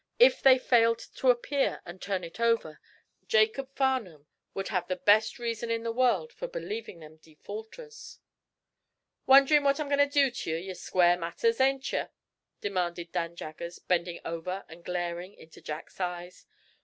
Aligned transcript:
If 0.17 0.41
they 0.41 0.57
failed 0.57 0.97
to 1.17 1.29
appear 1.29 1.83
and 1.85 2.01
to 2.01 2.05
turn 2.07 2.23
it 2.23 2.39
over, 2.39 2.81
Jacob 3.27 3.69
Farnum 3.75 4.25
would 4.55 4.69
have 4.69 4.87
the 4.87 4.95
best 4.95 5.37
reason 5.37 5.69
in 5.69 5.83
the 5.83 5.91
world 5.91 6.33
for 6.33 6.47
believing 6.47 6.99
them 7.01 7.17
defaulters. 7.17 8.17
"Wondering 9.27 9.61
what 9.63 9.79
I'm 9.79 9.89
going 9.89 9.99
to 9.99 10.07
do 10.07 10.31
t'ye, 10.31 10.65
to 10.69 10.73
square 10.73 11.19
matters, 11.19 11.61
ain't 11.61 11.93
ye?" 11.93 12.05
demanded 12.61 13.11
Dan 13.11 13.35
Jaggers, 13.35 13.77
bending 13.77 14.19
over 14.25 14.65
and 14.67 14.83
glaring 14.83 15.35
into 15.35 15.61
Jack's 15.61 15.99
eyes. 15.99 16.47